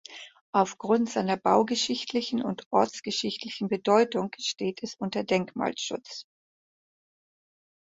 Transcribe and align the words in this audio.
Aufgrund 0.51 1.11
seiner 1.11 1.37
baugeschichtlichen 1.37 2.41
und 2.41 2.63
ortsgeschichtlichen 2.71 3.67
Bedeutung 3.67 4.31
steht 4.39 4.81
es 4.81 4.95
unter 4.95 5.23
Denkmalschutz. 5.23 6.25